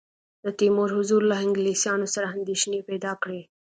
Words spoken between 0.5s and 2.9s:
تیمور حضور له انګلیسیانو سره اندېښنې